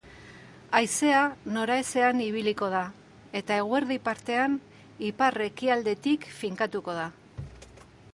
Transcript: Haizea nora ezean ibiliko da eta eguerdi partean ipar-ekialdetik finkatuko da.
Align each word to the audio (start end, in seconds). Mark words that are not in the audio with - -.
Haizea 0.77 1.19
nora 1.57 1.75
ezean 1.81 2.23
ibiliko 2.27 2.69
da 2.75 2.81
eta 3.41 3.57
eguerdi 3.65 3.97
partean 4.07 4.55
ipar-ekialdetik 5.11 6.27
finkatuko 6.39 6.97
da. 7.01 7.05